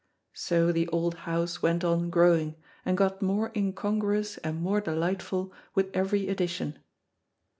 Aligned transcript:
So 0.33 0.71
the 0.71 0.87
old 0.87 1.13
house 1.29 1.61
went 1.61 1.83
on 1.83 2.09
growing, 2.09 2.55
and 2.83 2.97
got 2.97 3.21
more 3.21 3.51
incongruous 3.55 4.39
and 4.39 4.59
more 4.59 4.81
delightful 4.81 5.53
with 5.75 5.91
every 5.93 6.27
addition. 6.27 6.79